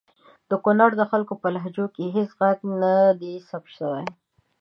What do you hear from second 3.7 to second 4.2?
سوی!